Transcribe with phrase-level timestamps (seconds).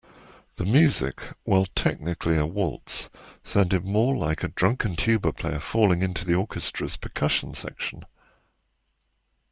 [0.55, 3.07] The music, while technically a waltz,
[3.43, 8.05] sounded more like a drunken tuba player falling into the orchestra's percussion section.